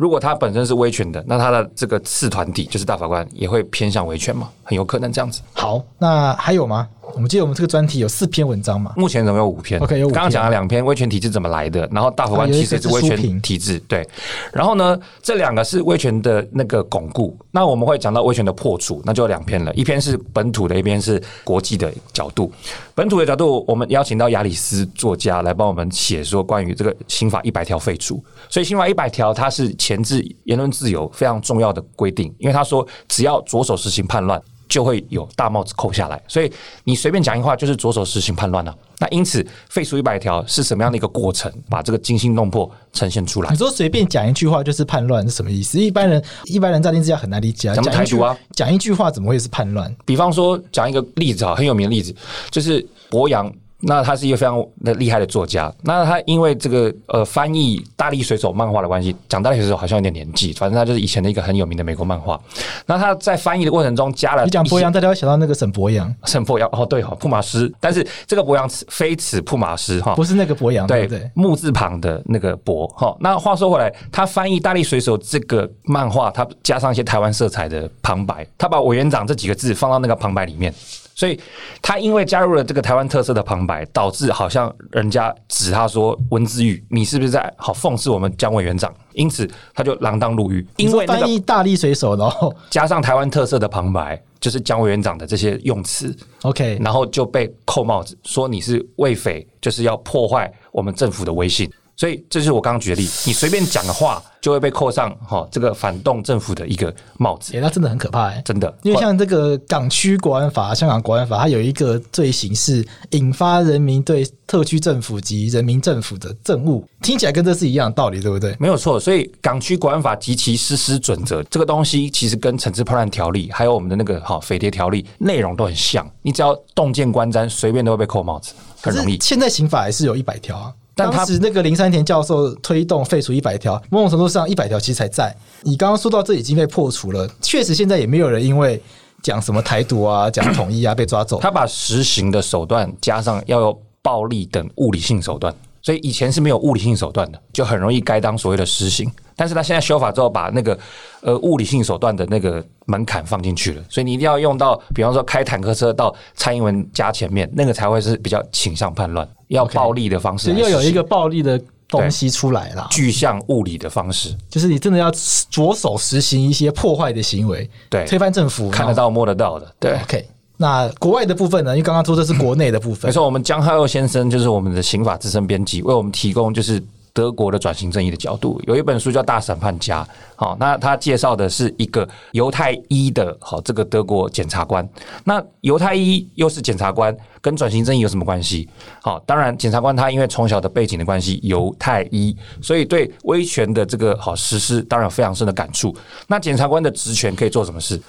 [0.00, 5.42] 如果他本身是威权的，那他的这个次团体就是大法官也会偏向威权嘛，很有可能这样子。
[5.52, 6.88] 好，那还有吗？
[7.12, 8.92] 我们记得我们这个专题有四篇文章嘛？
[8.96, 9.78] 目前总共有五篇。
[9.80, 10.14] OK，有五篇。
[10.14, 13.80] 刚刚讲了两篇威权体制怎么来的，然后大法官其实是威权体制。
[13.80, 14.08] 对，
[14.52, 17.36] 然后呢，这两个是威权的那个巩固。
[17.50, 22.50] 那我们会讲到威权的破除，那就有两篇了，一篇是本土的，一篇是国际的角度。
[22.94, 28.22] 本土的角度，我们邀请到亚里斯作家来帮我们写说关于这个刑法一百条废除。
[28.48, 34.40] 所以刑法一百条它是前置言论自由非常重要的规定，因为他说只要着手实行叛乱。
[34.70, 36.48] 就会有大帽子扣下来，所以
[36.84, 38.72] 你随便讲一句话就是着手实行叛乱了。
[39.00, 41.52] 那因此废除一百条是什么样的一个过程？
[41.68, 43.50] 把这个惊心动魄呈现出来。
[43.50, 45.76] 你说随便讲一句话就是叛乱是什么意思？
[45.76, 47.74] 一般人一般人乍听之下很难理解啊。
[47.74, 49.92] 讲一句啊，讲一句话怎么会是叛乱？
[50.06, 52.14] 比方说讲一个例子啊，很有名的例子
[52.52, 53.52] 就是柏杨。
[53.82, 55.72] 那他是一个非常的厉害的作家。
[55.82, 62.40] 那他因为这个呃翻译《大力水手》漫画的关系，讲《大力水手》好像有点年纪，反正他就是以前的一个很有名的美国漫画。
[62.86, 67.72] 那他在翻译的过程中加了，你讲博洋，大家会想到那个沈博洋，沈博洋哦，对哈，铺马斯。
[67.80, 73.16] 但是这个博洋非此铺马斯哈，不是那个博洋，对对，木字旁的那个博哈。
[73.20, 80.72] 那话说回来，他翻译《大力水手》这个漫画，他加上一些台湾色彩的旁白，他把委员长这几个字放到那个旁白里面。
[81.20, 81.38] 所以
[81.82, 88.90] 他因为加入了这个台湾特色的旁白，导致好像人家指他说文字狱，你是不是在好讽刺我们蒋委员长？
[89.12, 90.66] 因此他就锒铛入狱。
[90.78, 101.70] 因为翻译大力水手，然 后加上台湾特色的旁白，就是蒋委员长的这些用词， OK，然后就被扣帽子，说你是为匪，就是要破坏我们政府的威信。
[102.00, 107.52] 所以这是我刚刚举的例子，你随便讲的话就会被扣上哈这个反动政府的一个帽子。
[107.52, 108.74] 欸，那真的很可怕欸，真的。
[108.82, 118.56] 因为像这个港区国安法、香港国安法，它有一个罪行是引发人民对特区政府及人民政府的憎恶，听起来跟这是一样的道理，对不对？
[118.58, 118.98] 没有错。
[118.98, 126.10] 所以港区国安法及其实施准则这个东西，其实跟惩治叛乱条例还有我们的那个哈匪谍条例内容都很像。
[126.22, 129.18] 你只要动见观瞻，随便都会被扣帽子，很容易。
[129.20, 130.72] 现在刑法还是有一百条啊。
[131.00, 135.34] 当时那个林山田教授推动废除一百条，某种程度上一百条其实才在。
[135.62, 138.80] 你刚刚说到这已经被破除了，确实现在也没有人因为
[139.22, 141.38] 讲什么台独啊、讲统一啊被抓走。
[141.40, 149.10] 他把实行的手段加上要有暴力等物理性手段，所以以前是没有物理性手段的，就很容易该当所谓的实行。
[149.40, 150.78] 但是他现在修法之后，把那个
[151.22, 165.10] 呃物理性手段的那个门槛放进去了，所以你一定要用到，比方说开坦克车到蔡英文家前面，那个才会是比较倾向叛乱，要暴力的方式，要有一个暴力的东西出来了，具象物理的方式，就是你真的要
[165.48, 169.92] 着手实行一些破坏的行为，对，推翻政府，看得到摸得到的，对。
[170.02, 171.70] OK，那国外的部分呢？
[171.70, 176.82] 因为刚刚说的是国内的部分，没错，我们江浩佑先生就是我们的刑法资深编辑，为我们提供就是。
[177.12, 180.04] 德国的转型正义的角度，有一本书叫《大审判家》。
[180.36, 184.88] 好，那他介绍的是一个犹太裔的，好，这个德国检察官。
[185.24, 188.68] 那犹太裔又是检察官，跟转型正义有什么关系？
[189.02, 195.94] 好，当然，检察官他因为从小的背景的关系，犹太裔，所以对威权的这个好实施，当然有非常深的感触。
[196.26, 198.00] 那检察官的职权可以做什么事？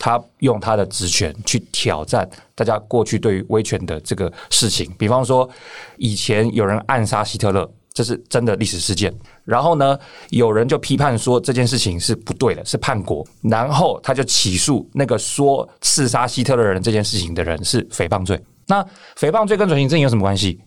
[0.00, 5.48] 他用他的职权去挑战大家过去对于威权的这个事情，比方说，
[5.96, 7.68] 以前有人暗杀希特勒。
[7.98, 9.12] 这是真的历史事件，
[9.44, 9.98] 然后呢，
[10.30, 18.40] 有人就批判说这件事情是不对的，是叛国，然后他就起诉那个说刺杀希特勒人这件事情的人是诽谤罪。
[18.68, 18.84] 那
[19.16, 20.60] 诽谤罪跟转型正义有什么关系？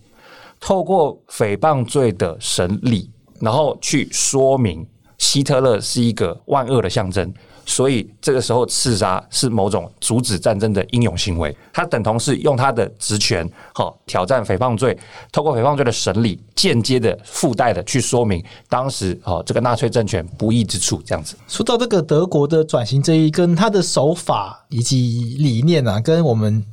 [0.60, 4.86] 透过诽谤罪的审理，然后去说明
[5.18, 7.34] 希特勒是一个万恶的象征，
[7.66, 14.98] 所以这个时候刺杀是某种阻止战争的英勇行为，他等同是用他的职权，好挑战诽谤罪，
[15.32, 21.36] 透过诽谤罪的审理，间接的附带的去说明当时哦这个纳粹政权不义之处，这样子。
[21.48, 26.64] 说到这个德国的转型正义，跟他的手法以及理念啊，跟我们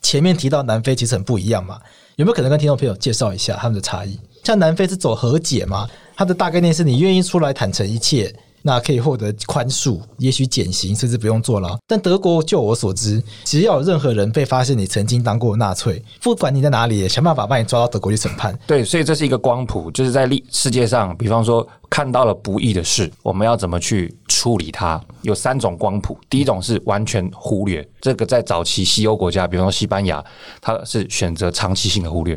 [0.00, 1.78] 前面提到南非其实很不一样嘛，
[2.16, 4.18] 有没有可能跟听众朋友介绍一下他们的差异？
[4.44, 8.32] 像南非是走和解嘛，它的大概念是你愿意出来坦诚一切。
[8.66, 11.78] 那可以获得宽恕，也许减刑，甚至不用坐牢。
[11.86, 18.58] 但德国，就我所知，只要有任何人被发现你曾经当过纳粹，不管你在哪里，想办法把你抓到德国去审判。
[18.66, 25.00] 对，所以这是一个光谱，就是在历世界上，比方说看到了不义的事，我们要怎么去处理它？
[25.22, 30.24] 有三种光谱，第一种是完全忽略，这个在早期西欧国家，比方说西班牙，
[30.60, 32.36] 它是选择长期性的忽略。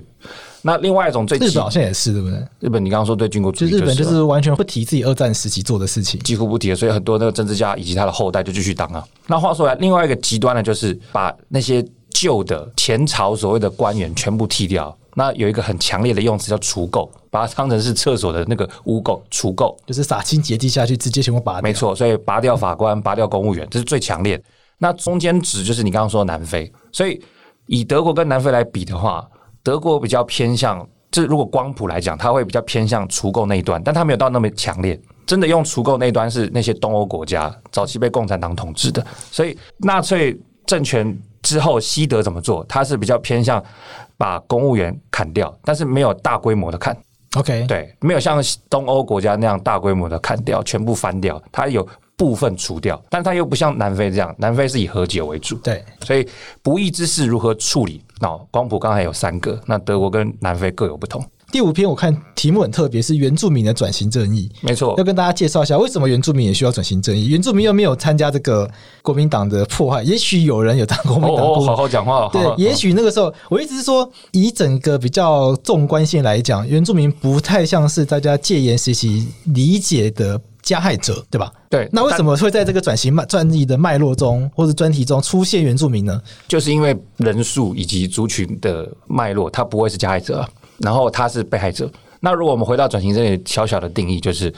[0.61, 2.37] 那另外一种最日本好像也是对不对？
[2.59, 9.05] 日本你刚刚说对军国主义，日本就是完全不提自己二战时期做的事情，几乎不提，所以很多那个政治家以及他的后代就继续当啊。
[9.27, 14.95] 那话说来，另外一个极端呢，就是把那些旧的前朝所谓的官员全部剃掉。
[15.15, 21.61] 那有一个很强烈的用词叫除垢，把它当成是厕所的那个污垢，除垢就是洒清洁剂下去，直接全部拔掉。
[21.61, 24.43] 没错，所以拔掉法官，拔掉公务员，这是最强烈的。
[24.77, 27.21] 那中间值就是你刚刚说的南非，所以
[27.65, 29.25] 以德国跟南非来比的话。
[29.63, 34.99] 德国比较偏向，这如果光谱来讲，它会比较偏向除垢那一端，但它没有到那么强烈。
[35.25, 42.65] 真的用除垢那一端是那些东欧国家早期被共产党统治的，所以纳粹政权之后，西德怎么做？
[42.67, 43.63] 它是比较偏向
[44.17, 46.97] 把公务员砍掉，但是没有大规模的砍。
[47.37, 51.87] OK，对，没有像东欧国家那样大规模的砍掉，全部翻掉，它有。
[52.19, 55.55] 部分除掉，但它又不像南非这样，南非是以和解为主。
[55.59, 56.27] 对，所以
[56.61, 58.01] 不义之事如何处理？
[58.19, 61.25] 那光谱刚才有三个，那德国跟南非各有不同。
[61.49, 64.51] 第五篇我看题目很特别，是原住民的转型正义。
[64.61, 67.27] 没错，要跟大家介绍一下为什么原住民也需要转型正义。
[67.27, 68.69] 原住民又没有参加这个
[69.01, 71.45] 国民党的迫害，也许有人有当国民党。
[71.45, 72.29] 哦，好好讲话。
[72.33, 80.39] 对，也许那个时候，我一直是说，以整个比较纵观性来讲，原住民不太像是大家戒严时期理解的。
[80.61, 81.51] 加害者，对吧？
[81.69, 86.21] 对，那为什么会在这个转型脉转译的脉络中，或者专题中出现原住民呢？
[86.47, 90.47] 就是因为人数以及族群的脉络，他不会是加害者，
[90.79, 91.89] 然后他是被害者。
[92.19, 94.53] 那如果我们回到转型这里小小的定义，就是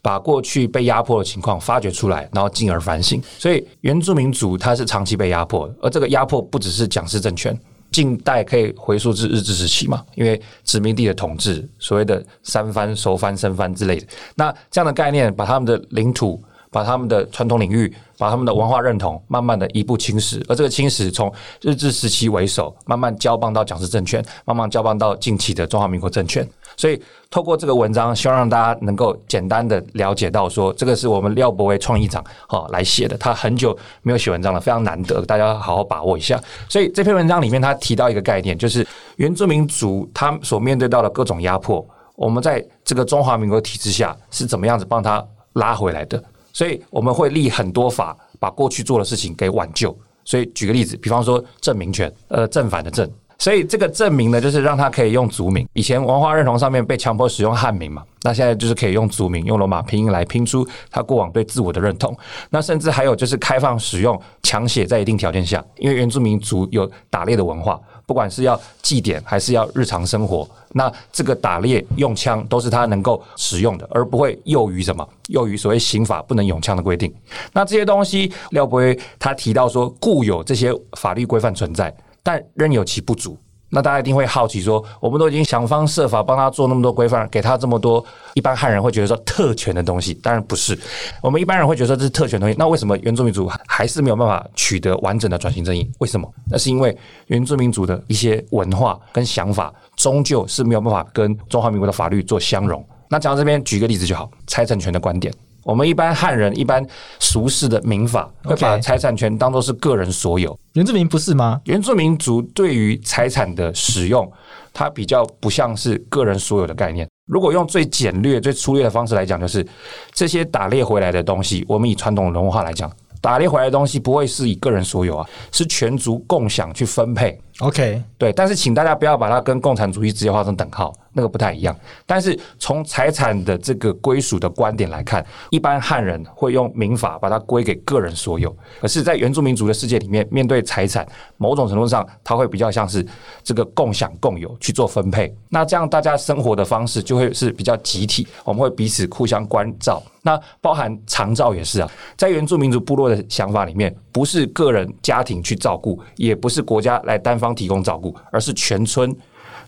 [0.00, 3.20] 把过去被压迫的情况发掘出来，然后进而反省。
[3.38, 7.58] 所以原住民族他是长期被压迫，而这个压迫不只是蒋氏政权。
[7.92, 10.02] 近代可以回溯至日治时期嘛？
[10.14, 20.42] 因为殖民地的统治，所谓的三藩、熟藩、生藩之类的，那这样的概念，把他们的领土、把他们的传统领域、把他们的文化认同，慢慢的一步侵蚀。
[20.48, 26.48] 而这个侵蚀从日治时期为首，慢慢交棒到蒋氏政权，慢慢交棒到近期的中华民国政权。
[26.76, 33.16] 所以，透过这个文章，希望让大家能够简单的了解到，说这个是我们廖柏惟创意长哈来写的。
[33.18, 36.40] 他很久没有写文章了，非常难得，大家好好把握一下。
[36.68, 46.22] 所以这篇文章里面，他提到一个概念，就是原住民族他所面对到的各种压迫，我们在这个中华民国体制下是怎么样子帮他拉回来的。
[46.52, 49.96] 所以我们会立很多法，把过去做的事情给挽救。
[50.24, 53.10] 所以举个例子，比方说证明权，呃，正反的正。
[53.42, 55.66] 所以这个证明呢，就是让他可以用族名。
[55.72, 62.16] 以前文化认同上面被强迫使用汉名嘛，那现在就是可以用族名，用罗马拼音来拼出他过往对自我的认同。
[62.50, 77.12] 那甚至还有就是开放使用枪械，在一定条件下，因为原住民族有打猎的文化，不管是要祭典还是要日常生活，那这个打猎用枪都是他能够使用的，而不会囿于什么囿于所谓刑法不能用枪的规定。
[77.52, 81.92] 那这些东西，廖博威他提到说，固有这些法律规范存在。
[82.22, 83.36] 但仍有其不足，
[83.70, 88.04] 那大家一定会好奇说，我们都已经想方设法帮他做那么多规范，给他这么多，
[88.34, 90.78] 一般汉人会觉得说特权的东西，当然不是。
[91.22, 95.90] 我们一般人会觉得这是特权东西，那为什么原住民族还是没有办法取得完整的转型正义？
[95.98, 96.30] 为什么？
[96.50, 96.96] 那是因为
[97.28, 102.86] 原住民族的一些文化跟想法，终究是没有办法跟中华民国的法律做相容。
[103.08, 105.32] 那讲到这边，举个例子就好，财产权的观点。
[105.64, 106.84] 我们一般汉人一般
[107.18, 111.60] 俗世的民法会把财产权当作是个人所有，原住民不是吗？
[111.64, 114.30] 原住民族对于财产的使用，
[114.72, 117.08] 它比较不像是个人所有的概念。
[117.26, 119.66] 如果用最简略、最粗略的方式来讲，就是
[120.12, 127.40] 这些打猎回来的东西，我们以传统的文化来讲，打猎回来的东西不会是以个人所有啊，是全族共享去分配。
[127.62, 131.74] OK，对，但是请大家不要把它跟共产主义直接画成等号，那个不太一样。
[132.04, 143.06] 但是从财产的这个归属的观点来看，一般汉人会用民法把它归给个人所有，可是，在原住民族的世界里面，面对财产，某种程度上，它会比较像是
[143.44, 145.32] 这个共享共有去做分配。
[145.48, 150.02] 那这样大家生活的方式就会是比较集体，我们会彼此互相关照。
[150.24, 159.14] 那包含长照也是啊，在原住民族部落的想法里面，不是个人家庭去照顾，也不是国家来单方提供照顾，而是全村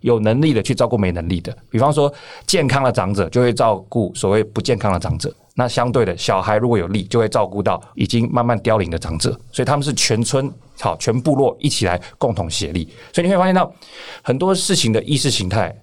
[0.01, 1.57] 有能力的去照顾没能力的。
[1.71, 2.13] 比方说，
[2.47, 9.31] 健康的长者就会照顾所谓不健康的长者，那相对的小孩如果有力，就会照顾到已经慢慢凋零的长者。
[9.53, 12.89] 所以他们是全村好，全部落一起来共同协力。
[13.13, 13.73] 所以你会发现到
[14.23, 15.75] 很多事情的意识形态。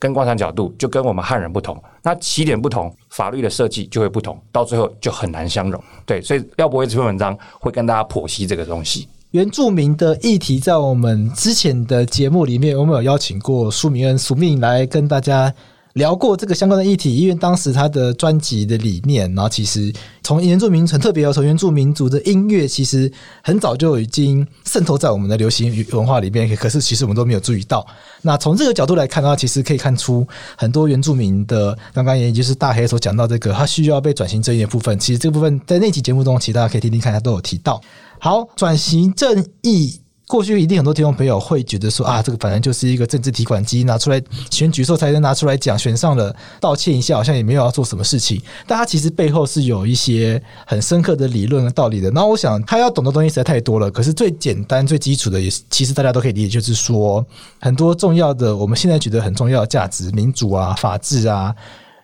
[0.00, 5.78] 跟观察角度就跟我们汉人不同，那起点不同，法律的设计就会不同，到最后就很难相容。
[6.06, 9.06] 对，所以廖博威这篇文章会跟大家剖析这个东西。
[9.32, 15.54] 原住民的议题，在我们之前的节目里面，我们有邀请过苏明恩、苏明来跟大家。
[15.94, 23.10] 聊过这个相关的议题，因为当时他的专辑的理念，然后其实从原住民很特别哦，从原住民族的音乐，其实
[23.42, 27.84] 很早就已经渗透在我们的流行文化里面，可是其实我们都没有注意到。
[28.22, 30.26] 那从这个角度来看的话，其实可以看出
[30.56, 37.80] 很多原住民的，刚刚也就是大黑所讲到这个，他需要被转型正义的部分，其实这个部分在那期节目中，其实大家可以听听看，他都有提到。
[38.18, 40.00] 好，转型正义。
[40.30, 48.40] 过去一定很多听众朋友会觉得说啊，这个反正就是一个政治提款机，拿出来选举时候才能拿出来讲，选上了道歉一下，好像也没有要做什么事情。
[48.64, 52.08] 但他其实背后是有一些很深刻的理论和道理的。
[52.12, 53.90] 那我想他要懂的东西实在太多了。
[53.90, 57.26] 可是最简单、最基础的，也其实大家都可以理解，就是说
[57.60, 61.52] 很多重要的我们现在觉得很重要的价值，民主啊、法治啊、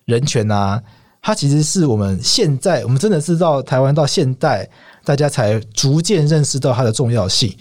[0.04, 0.82] 人权啊，
[1.22, 4.68] 它其实是我们现在我们真的是到台湾到现代，
[5.04, 7.56] 大家才逐渐认识到它的重要性。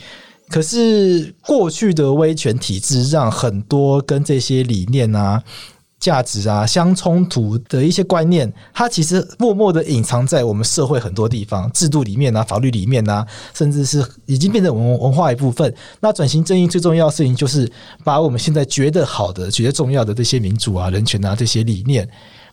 [0.49, 5.41] 可是过去的威权体制让很多跟这些理念啊、
[5.99, 15.73] 价值啊相冲突的一些观念，它其实默默的隐藏在我们社会很多地方、制度里面啊、法律里面啊，甚至是已经变成文文化一部分。
[15.99, 17.69] 那转型正义最重要的事情，就是
[18.03, 22.07] 把我们现在觉得好的、觉得重要的这些民主啊、人权啊这些理念。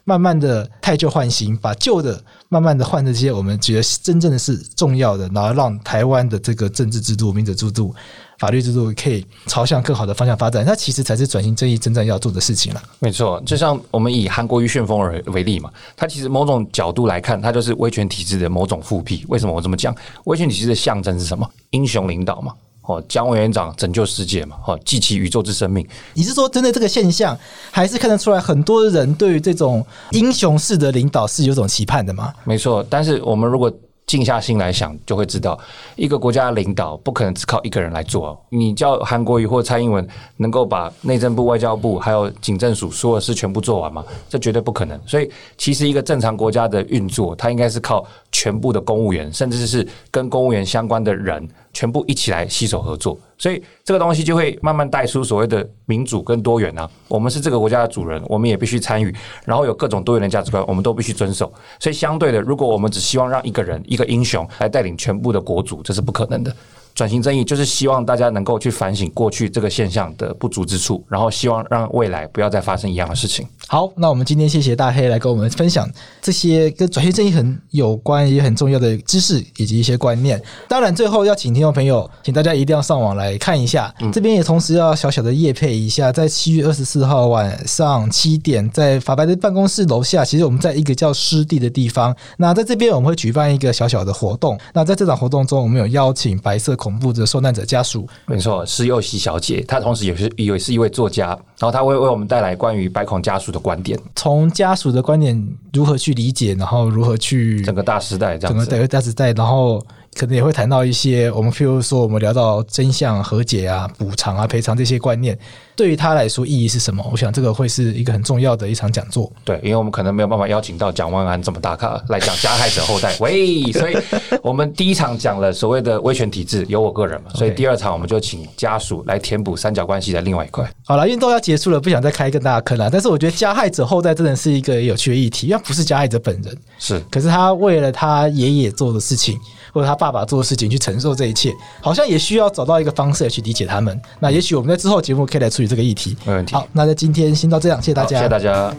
[0.05, 7.95] 慢慢的汰旧换新，把旧的慢慢的换这些我们觉得真正的是重要的，然后让台湾的这个政治制度、民主制度、
[8.39, 10.65] 法律制度可以朝向更好的方向发展。
[10.67, 12.83] 那其实才是转型正义真正要做的事情了。
[12.99, 19.25] 没错，就像我们以韩国瑜旋风而为例嘛，它其实某种角度来看，它就是威权体制的某种复辟。
[19.29, 19.95] 为什么我这么讲？
[20.25, 21.49] 威权体制的象征是什么？
[21.71, 22.53] 英雄领导嘛。
[22.83, 25.87] 哦，蒋委员长拯救世界嘛，哦，记起宇宙之生命。
[26.15, 27.39] 你是说针对这个现象，
[27.71, 32.33] 还是看得出来很多人对于这种英雄式的领导是有种期盼的吗？
[32.45, 33.73] 没错，但是我们如果
[34.05, 35.59] 静下心来想，就会知道，
[35.95, 38.39] 一个国家的领导不可能只靠一个人来做。
[38.51, 40.07] 你叫韩国瑜或蔡英文
[40.37, 44.05] 能够把内政部、外交部还有警政署所有事全部做完吗？
[44.29, 45.01] 这绝对不可能。
[45.07, 51.49] 所以，其实一个正常国家的运作，它应该是靠全部的公务员，甚至是跟公务员相关的人。
[51.73, 56.89] 全部一起来携手合作，所以这个东西就会慢慢带出所谓的民主跟多元啊。
[57.09, 59.15] 我们是这个国家的主人，我们也必须参与，
[59.45, 61.53] 然后有各种多元的价值观，我们都必须遵守。
[61.81, 66.55] 所以相对的，如果我们只希望让一个人一个英雄来带领全部的国主，这是不可能的。
[66.95, 73.47] 转型正义就是希望大家能够去反省过去这个现象的不足之处，然后希望让未来不要再发生一样的事情。
[73.67, 75.89] 好，那我们今天谢谢大黑来跟我们分享
[76.21, 80.41] 这些跟转型正义很有关也很重要的知识以及一些观念。
[80.69, 83.93] 当然，最后要请听众朋友，请大家一定要上网来看一下。
[84.01, 92.15] 嗯、这边也同时要小小的夜配一下，在七月二十四号晚上七点，在法白的办公室楼下，其实我们在一个叫湿地的地方。
[92.37, 94.59] 那在这边我们会举办一个小小的活动。
[94.75, 105.41] 那在这场活动中，我们有邀请白色恐怖的受难者家属，没错，是幼熙小姐，她同时也是也是一位作家，然后她会为我们带来关于白恐家属的观点，从家属的观点
[105.73, 109.81] 如何去理解，然后如何去整个大时代这样子，整个整个大时代，然后。
[110.15, 115.37] 可能也会谈到一些我们，譬如说，我们聊到真相、和解啊、补偿啊、赔偿这些观念，
[115.75, 117.03] 对于他来说意义是什么？
[117.11, 119.33] 我想这个会是一个很重要的一场讲座。
[119.43, 123.97] 对，因为我们可能没有办法邀请到蒋万安这么大咖来讲加害者后代， 喂，所以
[124.43, 130.71] 我们第一场讲了所谓的威权体制，有我个人嘛，所以第二场我们就请家属来填补三角关系的另外一块。
[130.85, 132.91] 好了，运动要结束了，不想再开更大的坑了。
[132.91, 139.39] 但是我觉得加害者后代真的是一个有趣的议题，因为不是加害者本人，是，可是他为了他爷爷做的事情。
[139.73, 144.01] 或者他爸爸做的事情去承受这一切，好像也需要找到一个方式来去理解他们。
[144.21, 146.17] 那也许我们在之后节目可以来处理这个议题。
[146.25, 146.55] 没问题。
[146.55, 148.19] 好，那在今天先到这样，谢谢大家。
[148.19, 148.75] 谢谢大家。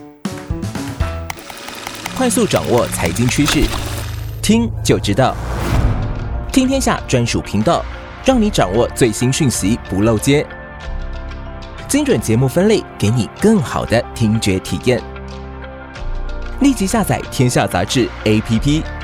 [2.16, 3.64] 快速掌握财经趋势，
[4.42, 5.36] 听就知道。
[6.52, 7.84] 听天下专属频道。
[8.26, 10.48] 让你掌握最新讯息不漏接。
[11.90, 15.04] 精准节目分类，给你更好的听觉体验。
[16.62, 18.08] 立即下载《天下杂志》
[18.42, 19.03] APP。